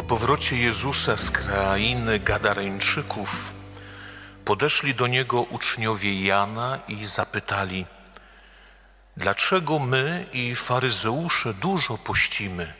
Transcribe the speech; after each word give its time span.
powrocie 0.00 0.56
Jezusa 0.56 1.16
z 1.16 1.30
krainy 1.30 2.18
Gadareńczyków 2.18 3.52
podeszli 4.44 4.94
do 4.94 5.06
niego 5.06 5.42
uczniowie 5.42 6.24
Jana 6.24 6.78
i 6.88 7.06
zapytali: 7.06 7.86
Dlaczego 9.16 9.78
my 9.78 10.26
i 10.32 10.54
faryzeusze 10.54 11.54
dużo 11.54 11.98
pościmy, 11.98 12.74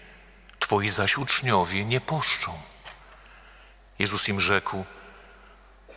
twoi 0.59 0.89
zaś 0.89 1.19
uczniowie 1.19 1.85
nie 1.85 2.01
poszczą? 2.01 2.53
Jezus 3.99 4.29
im 4.29 4.41
rzekł: 4.41 4.85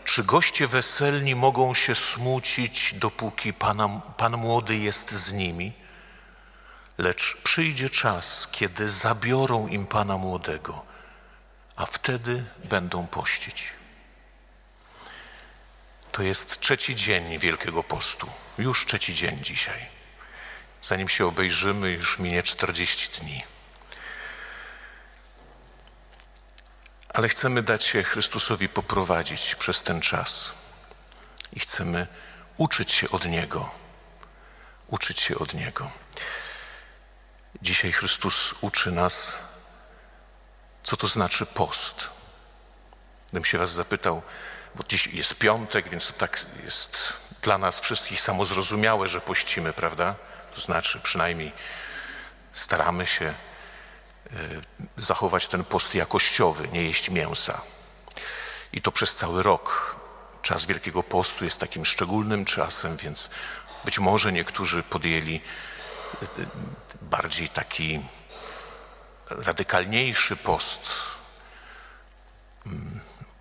Czy 0.06 0.23
goście 0.23 0.68
weselni 0.68 1.36
mogą 1.36 1.73
się 1.73 1.95
smucić, 1.95 2.94
dopóki 2.94 3.54
Pan 4.18 4.38
młody 4.38 4.78
jest 4.78 5.12
z 5.12 5.34
nimi? 5.34 5.72
Lecz 6.98 7.38
przyjdzie 7.44 7.90
czas, 7.90 8.48
kiedy 8.52 8.90
zabiorą 8.90 9.68
im 9.68 9.88
Pana 9.88 10.18
młodego, 10.18 10.95
a 11.76 11.86
wtedy 11.86 12.44
będą 12.64 13.08
pościć. 13.08 13.74
To 16.12 16.24
jest 16.24 16.60
trzeci 16.60 16.96
dzień 16.96 17.40
Wielkiego 17.40 17.84
Postu. 17.84 18.28
Już 18.58 18.86
trzeci 18.86 19.16
dzień 19.16 19.44
dzisiaj. 19.44 19.86
Zanim 20.82 21.10
się 21.10 21.26
obejrzymy, 21.26 21.90
już 21.90 22.20
minie 22.20 22.44
40 22.44 23.22
dni. 23.22 23.44
Ale 27.09 27.30
chcemy 27.30 27.64
dać 27.64 27.84
się 27.84 28.04
Chrystusowi 28.04 28.70
poprowadzić 28.70 29.56
przez 29.56 29.84
ten 29.84 30.02
czas 30.02 30.54
i 31.54 31.60
chcemy 31.60 32.08
uczyć 32.58 32.92
się 32.92 33.10
od 33.10 33.26
Niego. 33.26 33.72
Uczyć 34.88 35.20
się 35.20 35.38
od 35.38 35.54
Niego. 35.54 35.92
Dzisiaj 37.62 37.92
Chrystus 37.92 38.56
uczy 38.62 38.92
nas, 38.92 39.39
co 40.86 40.97
to 40.97 41.08
znaczy 41.08 41.45
post. 41.45 42.09
Gdybym 43.28 43.45
się 43.45 43.58
Was 43.58 43.72
zapytał, 43.72 44.22
bo 44.75 44.83
dziś 44.83 45.08
jest 45.08 45.36
piątek, 45.36 45.89
więc 45.89 46.08
to 46.08 46.14
tak 46.14 46.45
jest 46.64 47.14
dla 47.42 47.58
nas 47.58 47.80
wszystkich 47.80 48.22
samozrozumiałe, 48.22 49.08
że 49.08 49.22
pościmy, 49.22 49.73
prawda? 49.73 50.16
To 50.55 50.61
znaczy 50.61 51.00
przynajmniej 51.00 51.52
staramy 52.53 53.05
się 53.05 53.33
y, 54.33 54.61
zachować 54.97 55.47
ten 55.47 55.64
post 55.64 55.95
jakościowy, 55.95 56.67
nie 56.67 56.83
jeść 56.83 57.09
mięsa. 57.09 57.61
I 58.73 58.81
to 58.81 58.92
przez 58.92 59.16
cały 59.16 59.44
rok. 59.44 59.95
Czas 60.42 60.66
Wielkiego 60.66 61.03
Postu 61.03 61.44
jest 61.44 61.59
takim 61.59 61.86
szczególnym 61.86 62.45
czasem, 62.45 62.97
więc 62.97 63.30
być 63.86 63.99
może 63.99 64.31
niektórzy 64.31 64.83
podjęli 64.83 65.36
y, 65.36 66.42
y, 66.42 66.47
bardziej 67.02 67.49
taki 67.49 68.02
radykalniejszy 69.30 70.36
post 70.36 70.92
mm, 72.66 73.00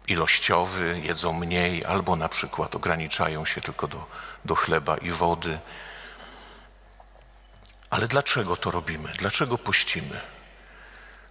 ilościowy, 0.08 1.00
jedzą 1.02 1.32
mniej, 1.32 1.84
albo 1.84 2.16
na 2.16 2.28
przykład 2.28 2.74
ograniczają 2.74 3.44
się 3.44 3.60
tylko 3.60 3.88
do, 3.88 4.06
do 4.44 4.54
chleba 4.54 4.96
i 4.96 5.10
wody. 5.10 5.60
Ale 7.90 8.08
dlaczego 8.08 8.56
to 8.56 8.70
robimy? 8.70 9.12
Dlaczego 9.18 9.58
pościmy? 9.58 10.20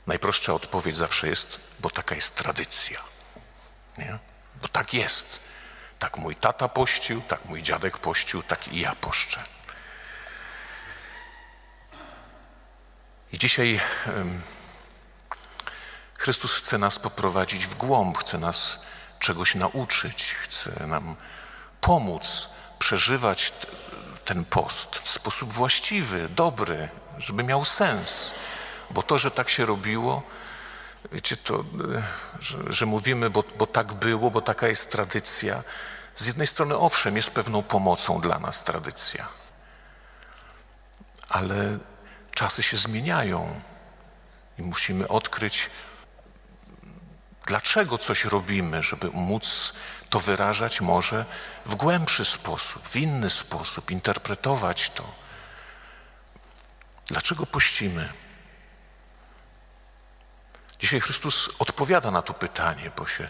Najprostsza 0.08 0.54
odpowiedź 0.54 0.95
zawsze 0.95 1.27
jest, 1.27 1.60
bo 1.80 1.89
taka 1.89 2.16
jest 2.16 2.36
tradycja. 2.36 3.00
Nie? 3.98 4.20
Bo 4.61 4.67
tak 4.67 4.94
jest. 4.94 5.39
Tak 6.00 6.17
mój 6.17 6.36
tata 6.36 6.67
pościł, 6.67 7.22
tak 7.22 7.45
mój 7.45 7.61
dziadek 7.61 7.98
pościł, 7.98 8.44
tak 8.44 8.67
i 8.67 8.80
ja 8.80 8.95
poszczę. 8.95 9.44
I 13.33 13.38
dzisiaj 13.38 13.80
Chrystus 16.17 16.55
chce 16.55 16.77
nas 16.77 16.99
poprowadzić 16.99 17.67
w 17.67 17.76
głąb, 17.76 18.17
chce 18.17 18.38
nas 18.38 18.80
czegoś 19.20 19.55
nauczyć, 19.55 20.36
chce 20.42 20.88
nam 20.88 21.16
pomóc 21.82 22.49
przeżywać 22.80 23.54
ten 24.26 24.45
post 24.45 24.95
w 24.95 25.10
sposób 25.10 25.54
właściwy, 25.54 26.30
dobry, 26.30 26.89
żeby 27.17 27.44
miał 27.44 27.66
sens. 27.66 28.36
Bo 28.92 29.04
to, 29.04 29.17
że 29.17 29.32
tak 29.32 29.50
się 29.50 29.65
robiło, 29.65 30.23
wiecie, 31.11 31.38
to, 31.38 31.60
e, 31.60 31.64
że, 32.39 32.58
że 32.67 32.86
mówimy, 32.86 33.30
bo, 33.30 33.44
bo 33.58 33.67
tak 33.67 33.94
było, 33.94 34.32
bo 34.32 34.42
taka 34.42 34.67
jest 34.67 34.92
tradycja, 34.92 35.64
z 36.15 36.26
jednej 36.26 36.48
strony 36.48 36.77
owszem, 36.77 37.15
jest 37.15 37.32
pewną 37.32 37.64
pomocą 37.64 38.21
dla 38.21 38.39
nas 38.39 38.64
tradycja, 38.64 39.27
ale 41.30 41.80
czasy 42.33 42.64
się 42.64 42.77
zmieniają 42.77 43.61
i 44.58 44.61
musimy 44.61 45.08
odkryć, 45.08 45.70
dlaczego 47.45 47.98
coś 47.98 48.26
robimy, 48.26 48.83
żeby 48.83 49.10
móc 49.11 49.73
to 50.10 50.20
wyrażać 50.20 50.82
może 50.82 51.26
w 51.66 51.76
głębszy 51.76 52.26
sposób, 52.26 52.88
w 52.88 52.95
inny 52.95 53.30
sposób, 53.30 53.92
interpretować 53.92 54.89
to. 54.89 55.14
Dlaczego 57.05 57.45
pościmy? 57.45 58.10
Dzisiaj 60.80 61.02
Chrystus 61.02 61.50
odpowiada 61.60 62.11
na 62.11 62.21
to 62.21 62.33
pytanie, 62.33 62.92
bo 62.98 63.08
się 63.08 63.30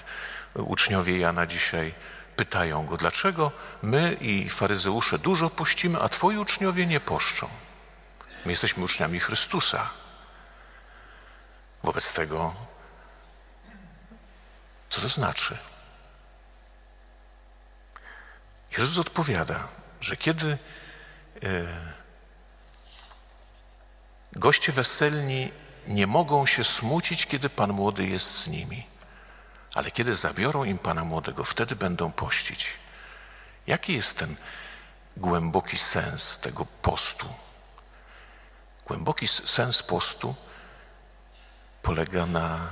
uczniowie 0.56 1.18
Jana 1.20 1.46
dzisiaj 1.46 1.94
pytają 2.36 2.86
go, 2.86 2.98
dlaczego 2.98 3.52
my 3.82 4.14
i 4.14 4.50
faryzeusze 4.50 5.20
dużo 5.20 5.50
pościmy, 5.50 6.00
a 6.00 6.10
twoi 6.10 6.38
uczniowie 6.38 6.86
nie 6.86 7.00
poszczą. 7.00 7.50
My 8.46 8.52
jesteśmy 8.52 8.84
uczniami 8.84 9.20
Chrystusa. 9.20 9.90
Wobec 11.84 12.14
tego, 12.14 12.56
co 14.90 15.02
to 15.02 15.10
znaczy? 15.10 15.58
Jezus 18.78 18.98
odpowiada, 18.98 19.68
że 20.02 20.18
kiedy 20.18 20.58
e, 21.44 21.94
goście 24.32 24.72
weselni 24.72 25.52
nie 25.88 26.08
mogą 26.08 26.46
się 26.46 26.64
smucić, 26.64 27.26
kiedy 27.26 27.50
Pan 27.50 27.74
młody 27.74 28.08
jest 28.08 28.32
z 28.38 28.48
nimi, 28.48 28.88
ale 29.76 29.92
kiedy 29.92 30.14
zabiorą 30.14 30.64
im 30.64 30.78
Pana 30.78 31.04
młodego, 31.04 31.44
wtedy 31.44 31.76
będą 31.76 32.12
pościć. 32.12 32.68
Jaki 33.68 33.94
jest 33.94 34.18
ten 34.18 34.36
głęboki 35.18 35.78
sens 35.78 36.38
tego 36.38 36.66
postu? 36.66 37.28
Głęboki 38.88 39.28
sens 39.28 39.84
postu 39.84 40.36
polega 41.82 42.26
na 42.26 42.72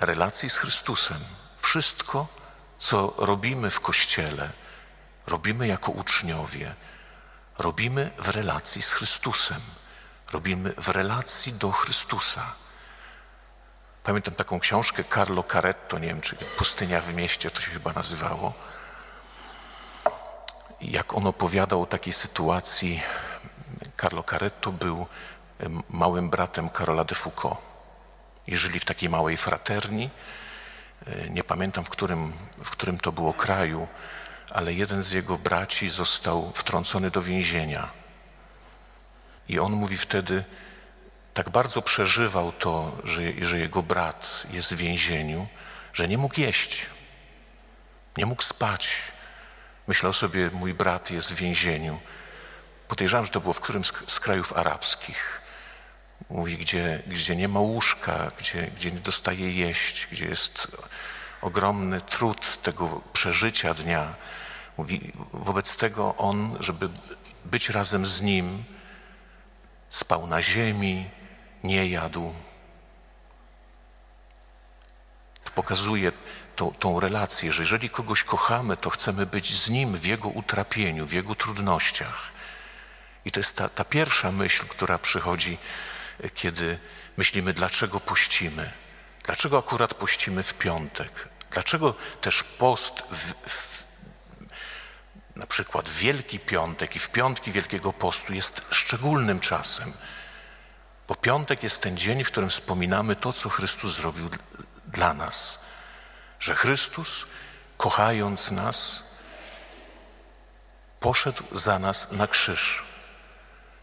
relacji 0.00 0.50
z 0.50 0.56
Chrystusem. 0.56 1.24
Wszystko, 1.58 2.26
co 2.78 3.14
robimy 3.18 3.70
w 3.70 3.80
Kościele, 3.80 4.50
robimy 5.26 5.66
jako 5.66 5.92
uczniowie, 5.92 6.74
robimy 7.58 8.10
w 8.18 8.28
relacji 8.28 8.82
z 8.82 8.92
Chrystusem, 8.92 9.60
robimy 10.32 10.72
w 10.78 10.88
relacji 10.88 11.52
do 11.52 11.72
Chrystusa. 11.72 12.54
Pamiętam 14.04 14.34
taką 14.34 14.60
książkę 14.60 15.04
Carlo 15.14 15.42
Caretto, 15.42 15.98
nie 15.98 16.08
wiem, 16.08 16.20
czy 16.20 16.36
Pustynia 16.36 17.00
w 17.00 17.14
mieście 17.14 17.50
to 17.50 17.60
się 17.60 17.70
chyba 17.70 17.92
nazywało. 17.92 18.52
Jak 20.80 21.14
on 21.14 21.26
opowiadał 21.26 21.82
o 21.82 21.86
takiej 21.86 22.12
sytuacji, 22.12 23.02
Carlo 24.00 24.22
Caretto 24.22 24.72
był 24.72 25.06
małym 25.90 26.30
bratem 26.30 26.68
Karola 26.68 27.04
de 27.04 27.14
Foucault 27.14 27.58
i 28.46 28.56
żyli 28.56 28.78
w 28.80 28.84
takiej 28.84 29.08
małej 29.08 29.36
fraterni. 29.36 30.10
E, 31.06 31.30
nie 31.30 31.44
pamiętam, 31.44 31.84
w 31.84 31.90
którym, 31.90 32.32
w 32.64 32.70
którym 32.70 32.98
to 32.98 33.12
było 33.12 33.34
kraju, 33.34 33.88
ale 34.50 34.74
jeden 34.74 35.02
z 35.02 35.10
jego 35.10 35.38
braci 35.38 35.88
został 35.88 36.52
wtrącony 36.54 37.10
do 37.10 37.22
więzienia. 37.22 37.90
I 39.48 39.58
on 39.58 39.72
mówi 39.72 39.98
wtedy, 39.98 40.44
tak 41.34 41.50
bardzo 41.50 41.82
przeżywał 41.82 42.52
to, 42.52 42.98
że, 43.04 43.22
że 43.40 43.58
jego 43.58 43.82
brat 43.82 44.46
jest 44.50 44.74
w 44.74 44.76
więzieniu, 44.76 45.46
że 45.92 46.08
nie 46.08 46.18
mógł 46.18 46.40
jeść, 46.40 46.86
nie 48.16 48.26
mógł 48.26 48.42
spać. 48.42 48.88
Myślał 49.86 50.12
sobie, 50.12 50.50
mój 50.50 50.74
brat 50.74 51.10
jest 51.10 51.32
w 51.32 51.36
więzieniu. 51.36 52.00
Podejrzewam, 52.88 53.24
że 53.24 53.30
to 53.30 53.40
było 53.40 53.52
w 53.52 53.60
którymś 53.60 53.92
z 54.06 54.20
krajów 54.20 54.52
arabskich. 54.52 55.37
Mówi, 56.30 56.58
gdzie, 56.58 57.02
gdzie 57.06 57.36
nie 57.36 57.48
ma 57.48 57.60
łóżka, 57.60 58.30
gdzie, 58.38 58.70
gdzie 58.76 58.90
nie 58.92 59.00
dostaje 59.00 59.52
jeść, 59.52 60.08
gdzie 60.12 60.24
jest 60.24 60.68
ogromny 61.42 62.00
trud 62.00 62.62
tego 62.62 63.00
przeżycia 63.12 63.74
dnia. 63.74 64.14
Mówi, 64.76 65.12
wobec 65.32 65.76
tego 65.76 66.16
on, 66.16 66.56
żeby 66.60 66.88
być 67.44 67.68
razem 67.68 68.06
z 68.06 68.22
nim, 68.22 68.64
spał 69.90 70.26
na 70.26 70.42
ziemi, 70.42 71.10
nie 71.64 71.88
jadł. 71.88 72.34
To 75.44 75.50
pokazuje 75.50 76.12
tą, 76.56 76.70
tą 76.70 77.00
relację, 77.00 77.52
że 77.52 77.62
jeżeli 77.62 77.90
kogoś 77.90 78.24
kochamy, 78.24 78.76
to 78.76 78.90
chcemy 78.90 79.26
być 79.26 79.58
z 79.58 79.70
nim 79.70 79.96
w 79.96 80.06
jego 80.06 80.28
utrapieniu, 80.28 81.06
w 81.06 81.12
jego 81.12 81.34
trudnościach. 81.34 82.32
I 83.24 83.30
to 83.30 83.40
jest 83.40 83.56
ta, 83.56 83.68
ta 83.68 83.84
pierwsza 83.84 84.32
myśl, 84.32 84.66
która 84.66 84.98
przychodzi 84.98 85.58
kiedy 86.34 86.78
myślimy, 87.16 87.52
dlaczego 87.52 88.00
pościmy. 88.00 88.72
Dlaczego 89.24 89.58
akurat 89.58 89.94
pościmy 89.94 90.42
w 90.42 90.54
piątek? 90.54 91.28
Dlaczego 91.50 91.94
też 92.20 92.42
post 92.42 93.02
w, 93.10 93.50
w, 93.50 93.84
na 95.36 95.46
przykład 95.46 95.88
Wielki 95.88 96.40
Piątek 96.40 96.96
i 96.96 96.98
w 96.98 97.08
piątki 97.08 97.52
Wielkiego 97.52 97.92
Postu 97.92 98.32
jest 98.32 98.62
szczególnym 98.70 99.40
czasem? 99.40 99.92
Bo 101.08 101.14
piątek 101.14 101.62
jest 101.62 101.82
ten 101.82 101.96
dzień, 101.96 102.24
w 102.24 102.30
którym 102.30 102.48
wspominamy 102.48 103.16
to, 103.16 103.32
co 103.32 103.48
Chrystus 103.48 103.96
zrobił 103.96 104.30
dla 104.86 105.14
nas. 105.14 105.58
Że 106.40 106.54
Chrystus, 106.54 107.26
kochając 107.76 108.50
nas, 108.50 109.02
poszedł 111.00 111.44
za 111.52 111.78
nas 111.78 112.12
na 112.12 112.26
krzyż. 112.26 112.87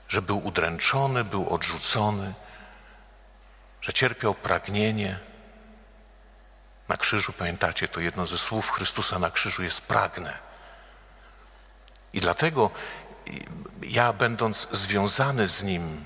Że 0.08 0.22
był 0.22 0.46
udręczony, 0.48 1.24
był 1.24 1.50
odrzucony, 1.50 2.34
że 3.82 3.94
cierpiał 3.94 4.34
pragnienie. 4.34 5.20
Na 6.90 6.98
krzyżu, 6.98 7.34
pamiętacie, 7.34 7.88
to 7.88 8.00
jedno 8.00 8.28
ze 8.28 8.38
słów 8.38 8.72
Chrystusa 8.72 9.20
na 9.20 9.32
krzyżu 9.32 9.64
jest 9.64 9.88
pragnę. 9.88 10.38
I 12.14 12.22
dlatego 12.22 12.72
ja, 13.82 14.14
będąc 14.14 14.68
związany 14.72 15.48
z 15.48 15.64
Nim, 15.64 16.06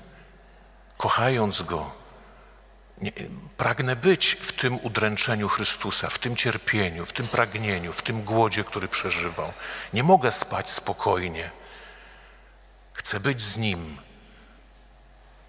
kochając 0.96 1.62
Go, 1.62 1.92
nie, 3.00 3.12
pragnę 3.56 3.96
być 3.96 4.36
w 4.40 4.52
tym 4.52 4.78
udręczeniu 4.82 5.48
Chrystusa, 5.48 6.10
w 6.10 6.18
tym 6.18 6.36
cierpieniu, 6.36 7.06
w 7.06 7.12
tym 7.12 7.28
pragnieniu, 7.28 7.92
w 7.92 8.02
tym 8.02 8.22
głodzie, 8.22 8.64
który 8.64 8.88
przeżywał. 8.88 9.52
Nie 9.92 10.02
mogę 10.02 10.32
spać 10.32 10.70
spokojnie. 10.70 11.50
Chcę 13.10 13.20
być 13.20 13.42
z 13.42 13.56
Nim. 13.56 13.98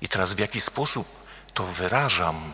I 0.01 0.07
teraz 0.09 0.33
w 0.33 0.39
jaki 0.39 0.61
sposób 0.61 1.07
to 1.53 1.63
wyrażam, 1.63 2.53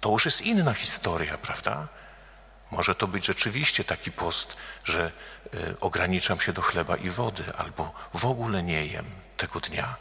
to 0.00 0.10
już 0.10 0.24
jest 0.24 0.40
inna 0.40 0.74
historia, 0.74 1.38
prawda? 1.38 1.88
Może 2.70 2.94
to 2.94 3.08
być 3.08 3.26
rzeczywiście 3.26 3.84
taki 3.84 4.12
post, 4.12 4.56
że 4.84 5.12
y, 5.54 5.80
ograniczam 5.80 6.40
się 6.40 6.52
do 6.52 6.62
chleba 6.62 6.96
i 6.96 7.10
wody, 7.10 7.44
albo 7.58 7.92
w 8.14 8.24
ogóle 8.24 8.62
nie 8.62 8.86
jem 8.86 9.10
tego 9.36 9.60
dnia. 9.60 9.96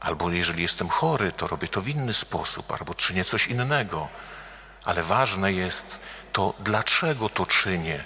Albo 0.00 0.30
jeżeli 0.30 0.62
jestem 0.62 0.88
chory, 0.88 1.32
to 1.32 1.46
robię 1.46 1.68
to 1.68 1.80
w 1.80 1.88
inny 1.88 2.12
sposób, 2.12 2.72
albo 2.72 2.94
czynię 2.94 3.24
coś 3.24 3.46
innego. 3.46 4.08
Ale 4.84 5.02
ważne 5.02 5.52
jest 5.52 6.00
to, 6.32 6.54
dlaczego 6.60 7.28
to 7.28 7.46
czynię. 7.46 8.04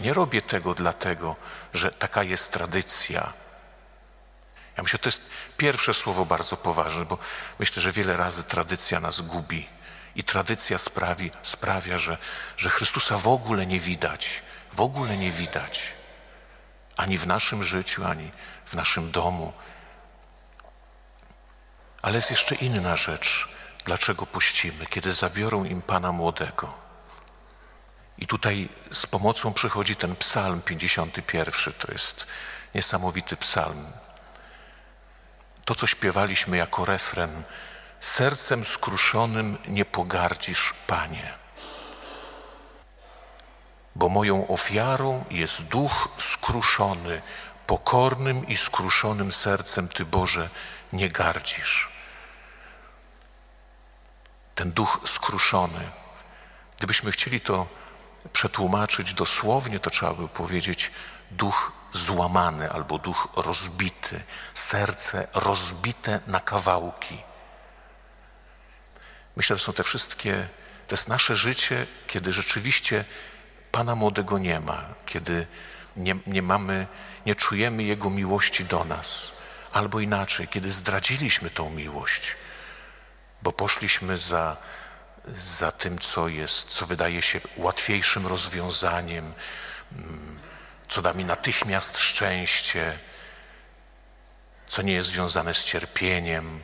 Nie 0.00 0.14
robię 0.14 0.42
tego 0.42 0.74
dlatego, 0.74 1.36
że 1.74 1.90
taka 1.90 2.22
jest 2.22 2.52
tradycja. 2.52 3.32
Ja 4.76 4.82
myślę, 4.82 4.98
to 4.98 5.08
jest 5.08 5.30
pierwsze 5.56 5.94
słowo 5.94 6.26
bardzo 6.26 6.56
poważne, 6.56 7.04
bo 7.04 7.18
myślę, 7.58 7.82
że 7.82 7.92
wiele 7.92 8.16
razy 8.16 8.44
tradycja 8.44 9.00
nas 9.00 9.20
gubi. 9.20 9.68
I 10.16 10.24
tradycja 10.24 10.78
sprawi, 10.78 11.30
sprawia, 11.42 11.98
że, 11.98 12.18
że 12.56 12.70
Chrystusa 12.70 13.18
w 13.18 13.28
ogóle 13.28 13.66
nie 13.66 13.80
widać. 13.80 14.42
W 14.72 14.80
ogóle 14.80 15.16
nie 15.16 15.30
widać. 15.30 15.80
Ani 16.96 17.18
w 17.18 17.26
naszym 17.26 17.62
życiu, 17.62 18.04
ani 18.04 18.30
w 18.66 18.74
naszym 18.74 19.10
domu. 19.10 19.52
Ale 22.02 22.16
jest 22.16 22.30
jeszcze 22.30 22.54
inna 22.54 22.96
rzecz. 22.96 23.48
Dlaczego 23.84 24.26
puścimy? 24.26 24.86
Kiedy 24.86 25.12
zabiorą 25.12 25.64
im 25.64 25.82
Pana 25.82 26.12
młodego. 26.12 26.74
I 28.18 28.26
tutaj 28.26 28.68
z 28.90 29.06
pomocą 29.06 29.52
przychodzi 29.52 29.96
ten 29.96 30.16
psalm 30.16 30.62
51. 30.62 31.72
To 31.78 31.92
jest 31.92 32.26
niesamowity 32.74 33.36
psalm. 33.36 33.86
To, 35.64 35.74
co 35.74 35.86
śpiewaliśmy 35.86 36.56
jako 36.56 36.84
refren, 36.84 37.42
sercem 38.00 38.64
skruszonym 38.64 39.58
nie 39.68 39.84
pogardzisz, 39.84 40.74
Panie. 40.86 41.34
Bo 43.94 44.08
moją 44.08 44.48
ofiarą 44.48 45.24
jest 45.30 45.62
duch 45.62 46.08
skruszony, 46.16 47.22
pokornym 47.66 48.46
i 48.46 48.56
skruszonym 48.56 49.32
sercem 49.32 49.88
Ty, 49.88 50.04
Boże, 50.04 50.50
nie 50.92 51.08
gardzisz 51.08 51.92
ten 54.54 54.72
duch 54.72 55.00
skruszony. 55.06 55.90
Gdybyśmy 56.78 57.12
chcieli 57.12 57.40
to 57.40 57.66
przetłumaczyć 58.32 59.14
dosłownie, 59.14 59.80
to 59.80 59.90
trzeba 59.90 60.14
by 60.14 60.28
powiedzieć 60.28 60.90
duch 61.30 61.72
złamany 61.92 62.70
albo 62.72 62.98
duch 62.98 63.28
rozbity, 63.36 64.22
serce 64.54 65.28
rozbite 65.34 66.20
na 66.26 66.40
kawałki. 66.40 67.22
Myślę, 69.36 69.58
że 69.58 69.64
są 69.64 69.72
te 69.72 69.84
wszystkie, 69.84 70.48
to 70.88 70.94
jest 70.94 71.08
nasze 71.08 71.36
życie, 71.36 71.86
kiedy 72.06 72.32
rzeczywiście 72.32 73.04
Pana 73.72 73.94
Młodego 73.94 74.38
nie 74.38 74.60
ma, 74.60 74.82
kiedy 75.06 75.46
nie, 75.96 76.16
nie 76.26 76.42
mamy, 76.42 76.86
nie 77.26 77.34
czujemy 77.34 77.82
Jego 77.82 78.10
miłości 78.10 78.64
do 78.64 78.84
nas, 78.84 79.32
albo 79.72 80.00
inaczej, 80.00 80.48
kiedy 80.48 80.70
zdradziliśmy 80.70 81.50
tą 81.50 81.70
miłość 81.70 82.36
bo 83.42 83.52
poszliśmy 83.52 84.18
za, 84.18 84.56
za 85.34 85.72
tym, 85.72 85.98
co 85.98 86.28
jest, 86.28 86.68
co 86.68 86.86
wydaje 86.86 87.22
się 87.22 87.40
łatwiejszym 87.56 88.26
rozwiązaniem, 88.26 89.34
mm, 89.92 90.40
co 90.88 91.02
da 91.02 91.12
mi 91.12 91.24
natychmiast 91.24 91.98
szczęście, 91.98 92.98
co 94.66 94.82
nie 94.82 94.92
jest 94.92 95.08
związane 95.08 95.54
z 95.54 95.64
cierpieniem. 95.64 96.62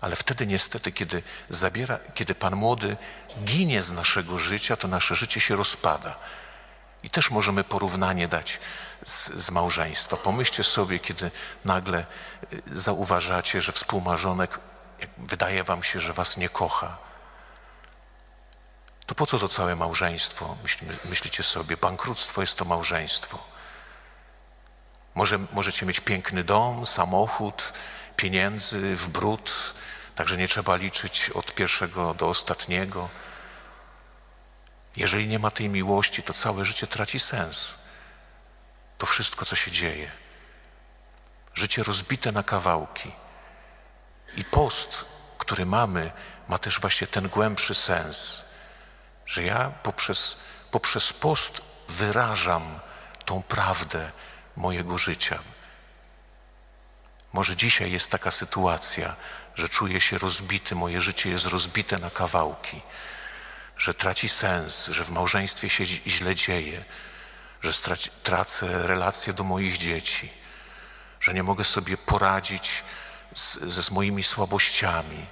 Ale 0.00 0.16
wtedy 0.16 0.46
niestety, 0.46 0.92
kiedy 0.92 1.22
zabiera, 1.48 1.98
kiedy 2.14 2.34
Pan 2.34 2.56
Młody 2.56 2.96
ginie 3.44 3.82
z 3.82 3.92
naszego 3.92 4.38
życia, 4.38 4.76
to 4.76 4.88
nasze 4.88 5.14
życie 5.14 5.40
się 5.40 5.56
rozpada. 5.56 6.18
I 7.02 7.10
też 7.10 7.30
możemy 7.30 7.64
porównanie 7.64 8.28
dać 8.28 8.60
z, 9.04 9.30
z 9.30 9.50
małżeństwa. 9.50 10.16
Pomyślcie 10.16 10.64
sobie, 10.64 10.98
kiedy 10.98 11.30
nagle 11.64 12.06
y, 12.52 12.62
zauważacie, 12.80 13.60
że 13.60 13.72
współmarzonek 13.72 14.58
wydaje 15.18 15.64
wam 15.64 15.82
się, 15.82 16.00
że 16.00 16.12
was 16.12 16.36
nie 16.36 16.48
kocha. 16.48 16.96
To 19.06 19.14
po 19.14 19.26
co 19.26 19.38
to 19.38 19.48
całe 19.48 19.76
małżeństwo? 19.76 20.56
myślicie 21.04 21.42
sobie, 21.42 21.76
bankructwo 21.76 22.40
jest 22.40 22.58
to 22.58 22.64
małżeństwo. 22.64 23.38
Może, 25.14 25.38
możecie 25.52 25.86
mieć 25.86 26.00
piękny 26.00 26.44
dom, 26.44 26.86
samochód, 26.86 27.72
pieniędzy, 28.16 28.96
w 28.96 29.08
brud, 29.08 29.74
także 30.14 30.36
nie 30.36 30.48
trzeba 30.48 30.76
liczyć 30.76 31.30
od 31.30 31.54
pierwszego 31.54 32.14
do 32.14 32.28
ostatniego. 32.28 33.08
Jeżeli 34.96 35.26
nie 35.26 35.38
ma 35.38 35.50
tej 35.50 35.68
miłości, 35.68 36.22
to 36.22 36.32
całe 36.32 36.64
życie 36.64 36.86
traci 36.86 37.18
sens 37.20 37.74
to 38.98 39.06
wszystko, 39.06 39.44
co 39.44 39.56
się 39.56 39.70
dzieje. 39.70 40.10
Życie 41.54 41.82
rozbite 41.82 42.32
na 42.32 42.42
kawałki. 42.42 43.12
I 44.36 44.44
post, 44.44 45.04
który 45.38 45.66
mamy, 45.66 46.12
ma 46.48 46.58
też 46.58 46.80
właśnie 46.80 47.06
ten 47.06 47.28
głębszy 47.28 47.74
sens, 47.74 48.44
że 49.26 49.42
ja 49.42 49.70
poprzez, 49.82 50.36
poprzez 50.70 51.12
post 51.12 51.60
wyrażam 51.88 52.80
tą 53.24 53.42
prawdę 53.42 54.10
mojego 54.56 54.98
życia. 54.98 55.38
Może 57.32 57.56
dzisiaj 57.56 57.92
jest 57.92 58.10
taka 58.10 58.30
sytuacja, 58.30 59.16
że 59.54 59.68
czuję 59.68 60.00
się 60.00 60.18
rozbity, 60.18 60.74
moje 60.74 61.00
życie 61.00 61.30
jest 61.30 61.46
rozbite 61.46 61.98
na 61.98 62.10
kawałki, 62.10 62.82
że 63.76 63.94
traci 63.94 64.28
sens, 64.28 64.86
że 64.86 65.04
w 65.04 65.10
małżeństwie 65.10 65.70
się 65.70 65.86
źle 65.86 66.34
dzieje, 66.34 66.84
że 67.60 67.72
straci, 67.72 68.10
tracę 68.22 68.86
relację 68.86 69.32
do 69.32 69.44
moich 69.44 69.76
dzieci, 69.76 70.32
że 71.20 71.34
nie 71.34 71.42
mogę 71.42 71.64
sobie 71.64 71.96
poradzić 71.96 72.84
z, 73.36 73.58
ze 73.58 73.82
z 73.82 73.90
moimi 73.90 74.22
słabościami, 74.22 75.26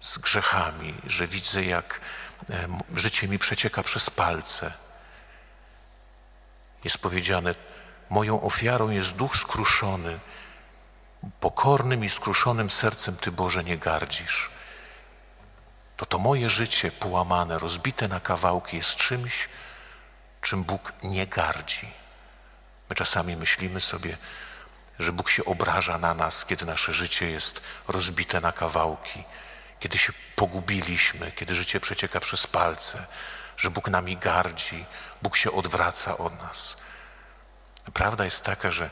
z 0.00 0.18
grzechami, 0.18 0.94
że 1.06 1.26
widzę, 1.26 1.64
jak 1.64 2.00
e, 2.50 2.68
życie 2.94 3.28
mi 3.28 3.38
przecieka 3.38 3.82
przez 3.82 4.10
palce. 4.10 4.72
Jest 6.84 6.98
powiedziane, 6.98 7.54
moją 8.10 8.42
ofiarą 8.42 8.90
jest 8.90 9.12
duch 9.12 9.36
skruszony, 9.36 10.18
pokornym 11.40 12.04
i 12.04 12.08
skruszonym 12.10 12.70
sercem 12.70 13.16
Ty, 13.16 13.32
Boże, 13.32 13.64
nie 13.64 13.78
gardzisz. 13.78 14.50
To 15.96 16.06
to 16.06 16.18
moje 16.18 16.50
życie 16.50 16.90
połamane, 16.90 17.58
rozbite 17.58 18.08
na 18.08 18.20
kawałki 18.20 18.76
jest 18.76 18.96
czymś, 18.96 19.48
czym 20.40 20.64
Bóg 20.64 20.92
nie 21.02 21.26
gardzi. 21.26 21.92
My 22.88 22.96
czasami 22.96 23.36
myślimy 23.36 23.80
sobie, 23.80 24.16
że 24.98 25.12
Bóg 25.12 25.30
się 25.30 25.44
obraża 25.44 25.98
na 25.98 26.14
nas, 26.14 26.44
kiedy 26.44 26.66
nasze 26.66 26.92
życie 26.92 27.30
jest 27.30 27.62
rozbite 27.88 28.40
na 28.40 28.52
kawałki, 28.52 29.24
kiedy 29.80 29.98
się 29.98 30.12
pogubiliśmy, 30.36 31.32
kiedy 31.32 31.54
życie 31.54 31.80
przecieka 31.80 32.20
przez 32.20 32.46
palce, 32.46 33.06
że 33.56 33.70
Bóg 33.70 33.88
nami 33.88 34.16
gardzi, 34.16 34.84
Bóg 35.22 35.36
się 35.36 35.52
odwraca 35.52 36.18
od 36.18 36.38
nas. 36.42 36.76
Prawda 37.94 38.24
jest 38.24 38.44
taka, 38.44 38.70
że 38.70 38.90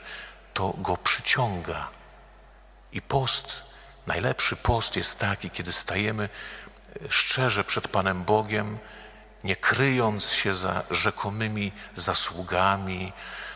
to 0.53 0.69
go 0.69 0.97
przyciąga. 0.97 1.89
I 2.91 3.01
post 3.01 3.71
Najlepszy 4.07 4.55
post 4.55 4.95
jest 4.95 5.19
taki, 5.19 5.49
kiedy 5.49 5.71
stajemy 5.71 6.29
e, 7.03 7.11
szczerze 7.11 7.63
przed 7.63 7.87
Panem 7.87 8.23
Bogiem, 8.23 8.79
nie 9.43 9.55
kryjąc 9.55 10.31
się 10.31 10.55
za 10.55 10.83
rzekomymi 10.91 11.71
zasługami, 11.95 13.13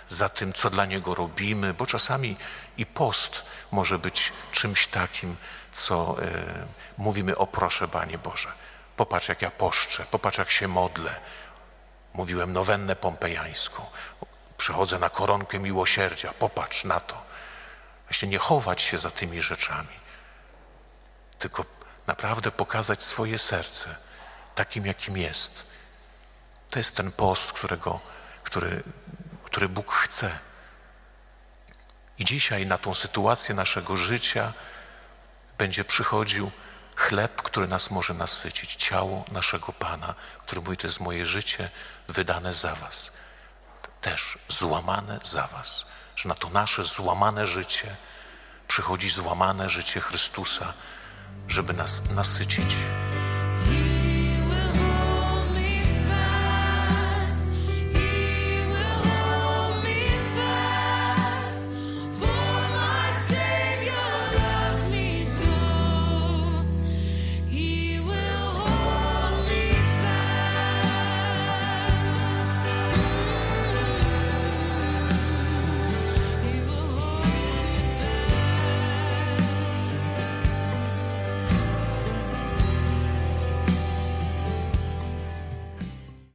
za 0.10 0.30
tym, 0.30 0.54
co 0.54 0.70
dla 0.70 0.86
Niego 0.86 1.16
robimy, 1.16 1.74
bo 1.74 1.86
czasami 1.86 2.38
i 2.78 2.86
post 2.86 3.44
może 3.72 4.00
być 4.00 4.34
czymś 4.52 4.88
takim, 4.88 5.36
co 5.72 6.16
y, 6.24 6.26
mówimy 6.98 7.38
o 7.38 7.48
proszę, 7.48 7.88
Panie 7.88 8.18
Boże, 8.18 8.52
popatrz 8.98 9.30
jak 9.30 9.42
ja 9.42 9.52
poszczę, 9.52 10.06
popatrz 10.12 10.38
jak 10.38 10.52
się 10.52 10.68
modlę. 10.68 11.20
Mówiłem 12.14 12.54
nowennę 12.54 12.96
pompejańską, 12.96 13.86
przychodzę 14.58 15.00
na 15.00 15.10
koronkę 15.10 15.60
miłosierdzia, 15.60 16.34
popatrz 16.34 16.84
na 16.84 17.00
to. 17.00 17.24
Właśnie 18.08 18.28
nie 18.28 18.38
chować 18.38 18.82
się 18.82 18.98
za 18.98 19.12
tymi 19.12 19.42
rzeczami, 19.42 20.00
tylko 21.40 21.66
naprawdę 22.08 22.52
pokazać 22.52 23.04
swoje 23.04 23.38
serce 23.38 23.96
takim, 24.56 24.86
jakim 24.86 25.18
jest. 25.18 25.68
To 26.70 26.80
jest 26.80 26.96
ten 26.96 27.12
post, 27.12 27.52
którego, 27.52 28.00
który, 28.44 28.84
który 29.44 29.70
Bóg 29.70 29.94
chce. 29.94 30.40
I 32.20 32.26
dzisiaj 32.26 32.66
na 32.66 32.78
tą 32.78 32.94
sytuację 32.94 33.56
naszego 33.56 33.98
życia 33.98 34.54
będzie 35.58 35.84
przychodził 35.86 36.52
chleb, 36.96 37.42
który 37.42 37.68
nas 37.68 37.92
może 37.92 38.14
nasycić, 38.14 38.76
ciało 38.76 39.26
naszego 39.32 39.74
Pana, 39.74 40.16
który 40.40 40.62
mówi, 40.62 40.78
to 40.78 40.88
jest 40.88 41.00
moje 41.00 41.26
życie 41.26 41.70
wydane 42.08 42.54
za 42.54 42.76
Was. 42.76 43.12
Też 44.02 44.38
złamane 44.48 45.20
za 45.24 45.48
Was. 45.48 45.86
Że 46.16 46.30
na 46.30 46.36
to 46.36 46.50
nasze 46.50 46.86
złamane 46.86 47.48
życie 47.48 47.96
przychodzi 48.68 49.10
złamane 49.10 49.70
życie 49.70 50.02
Chrystusa, 50.02 50.74
żeby 51.48 51.74
nas 51.74 52.10
nasycić. 52.10 52.76